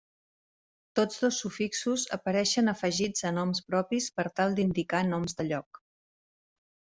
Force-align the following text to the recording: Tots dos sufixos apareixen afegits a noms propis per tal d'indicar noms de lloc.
Tots 0.99 1.19
dos 1.25 1.35
sufixos 1.43 2.05
apareixen 2.17 2.71
afegits 2.73 3.27
a 3.31 3.33
noms 3.39 3.61
propis 3.67 4.09
per 4.17 4.27
tal 4.41 4.57
d'indicar 4.61 5.03
noms 5.13 5.39
de 5.43 5.47
lloc. 5.53 5.83